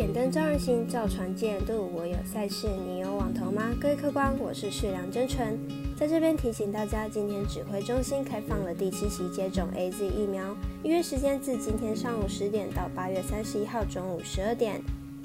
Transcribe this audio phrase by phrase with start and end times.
[0.00, 1.90] 点灯照人行，照船见路。
[1.94, 3.70] 我有赛事，你有网投吗？
[3.78, 5.58] 各位客官，我是旭良真纯，
[5.94, 14.80] 在这边提醒大家，今天指挥中心开放了第七期接种 A Z 疫苗，预约时间自今天上午十点到八月三十一号中午十二点。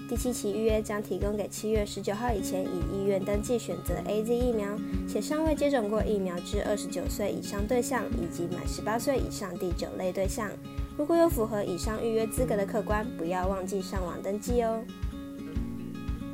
[0.09, 10.51] 第七期预约将提供给七月十九号以前以医院登记选择 A Z 疫苗，且尚未接种过疫苗至二十九岁以上对象，以及满十八岁以上第九类对象。
[10.97, 14.81] 如果有符合以上预约资格的客官，不要忘记上网登记哦。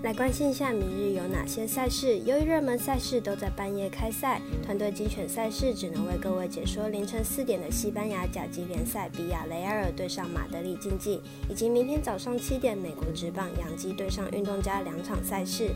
[0.04, 2.18] 来关心一下明日有哪些赛事。
[2.26, 15.70] 由于热门赛事都在半夜开赛，团队精选赛事只能为各位解说凌晨四点的西班牙甲级联赛比亚雷埃尔对上马德里竞技，以及明天早上七点美国职棒洋基对上运动家两场赛事。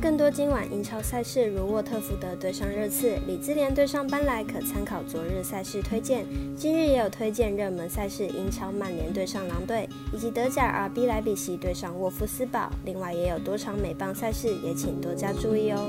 [0.00, 6.24] 更多今晚英超赛事，如沃特福德对上热刺、里兹联对上班莱，可参考昨日赛事推荐。
[6.56, 12.70] 今日也有推荐热门赛事，英超曼联对上狼队，以及德甲 RB 莱比锡对上沃夫斯堡。
[12.84, 15.88] 另外也有多场美棒赛事，也请多加注意哦。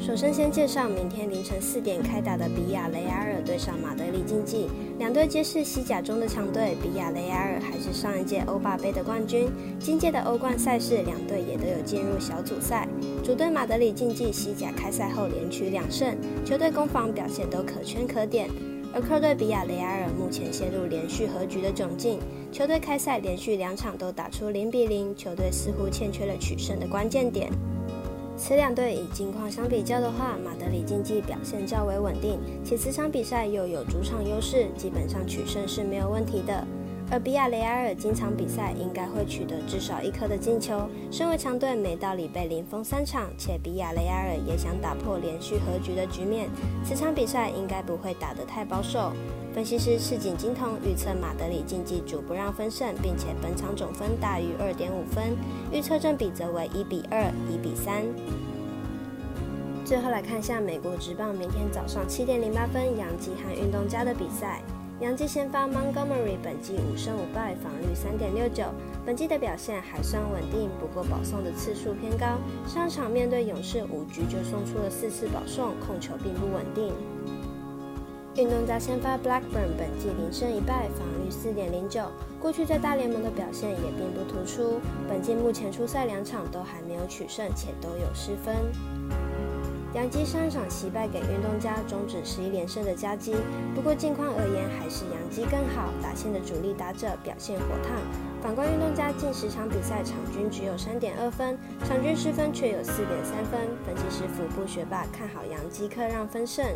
[0.00, 4.66] 首先，先介绍明天凌晨四点开打的比亚雷亚尔对上马德里竞技，
[4.98, 6.76] 两队皆是西甲中的强队。
[6.82, 12.88] 比亚雷亚尔还是上一届欧霸杯的冠军，今届的欧冠赛事，两队也都有进入小组赛。
[13.22, 18.50] 主队马德里竞技西甲开赛后连取两胜，球队攻防表现都可圈可点。
[18.94, 22.18] 而客队比亚雷亚尔目前陷入连续和局的窘境，
[22.52, 27.50] 球队开赛连续两场都打出零比零，球队似乎欠缺了取胜的关键点。
[28.36, 36.66] 此两队以近况相比较的话，马德里竞技表现较为稳定，且此场比赛又有主场优势，基本上取胜是没有问题的。
[37.12, 40.88] 而比亚雷亚尔今场比赛应该会取得至少一颗的进球。
[41.10, 46.48] 身为强队，每道里被零封三场，且比亚雷亚尔也想打破连续和局的局面，
[46.82, 49.12] 此场比赛应该不会打得太保守。
[49.52, 55.36] 分析师赤井金童预测马德里竞技主不让分胜，并且本场总分大于二点五分，
[55.70, 58.06] 预测正比则为一比二、一比三。
[59.84, 64.62] 最后来看一下美国职棒明天早上七点零八分，杨基和运动家的比赛。
[65.02, 68.66] 洋基先发 Montgomery 本季五胜五败，防御三点六九，
[69.04, 72.38] 本季的表现还算稳定，不过保送的次数偏高。
[72.68, 76.92] 上场面对勇士，五局就送出了四次保送，控球并不稳定。
[78.36, 82.04] 运动家先发 Blackburn 本季零胜一败，防御四点零九，
[82.38, 84.80] 过去在大联盟的表现也并不突出。
[85.08, 88.54] 本季目前出赛两场都还没有取胜，且都有失分。
[90.02, 93.36] 杨基上场惜败给运动家，终止十一连胜的佳绩。
[93.72, 97.92] 不过近况而言，还是杨基更好，打线的主力打者表现火烫。
[98.42, 103.60] 反观运动家近十场比赛，场均只有三点二分，场均失分却有四点三分。
[103.86, 106.66] 分析师腹部学霸看好杨基客让分胜。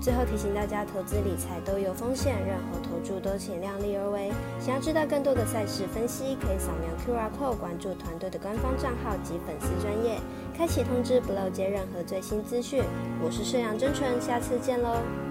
[0.00, 4.30] 最后提醒大家，投资理财都有风险，任何投注都请量力而为。
[4.60, 10.18] 想要知道更多的赛事分析，可以扫描 QR code 关注团队的官方账号及粉丝专业，
[10.56, 12.82] 开启通知不漏接任何最新资讯。
[13.22, 15.27] 我是摄阳真纯，下次见喽。